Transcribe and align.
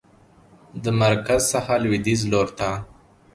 د 0.83 0.85
مرکز 1.01 1.41
څخه 1.53 1.73
لویدیځ 1.83 2.21
لورته 2.31 2.69